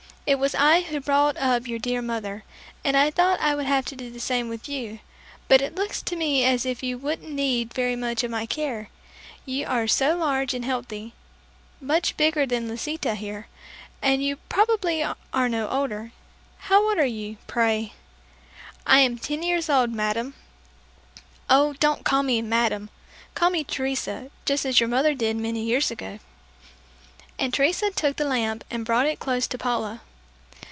[0.27, 2.45] It was I who brought up your dear mother,
[2.85, 4.99] and I thought I would have to do the same with you;
[5.49, 8.87] but it looks to me as if you wouldn't need very much of my care.
[9.45, 11.13] You are so large and healthy,
[11.81, 13.47] much bigger than Lisita here,
[14.01, 16.13] and yet you probably are no older.
[16.59, 17.91] How old are you, pray?"
[18.87, 20.35] "I am ten years old, madame."
[21.49, 22.89] "Oh, don't call me 'madame.'
[23.35, 26.19] Call me Teresa, just as your mother did many years ago."
[27.37, 29.99] And Teresa took the lamp and brought it close to Paula.